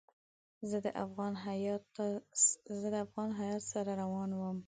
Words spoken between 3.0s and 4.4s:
افغان هیات سره روان